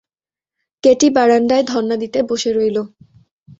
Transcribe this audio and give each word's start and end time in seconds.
Katie 0.83 1.07
বারাণ্ডায় 1.15 1.63
ধন্না 1.63 1.95
দিয়ে 2.01 2.21
বসে 2.29 2.49
রইল। 2.51 2.77